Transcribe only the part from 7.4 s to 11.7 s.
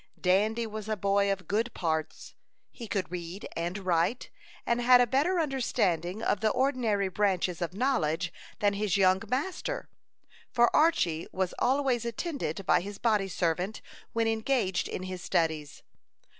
of knowledge than his young master, for Archy was